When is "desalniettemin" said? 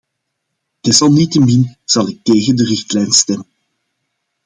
0.83-1.69